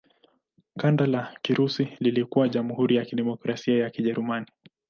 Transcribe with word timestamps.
Kanda 0.79 1.05
la 1.07 1.35
Kirusi 1.41 1.97
lilikuwa 1.99 2.49
Jamhuri 2.49 2.95
ya 2.95 3.05
Kidemokrasia 3.05 3.77
ya 3.79 3.89
Kijerumani. 3.89 4.47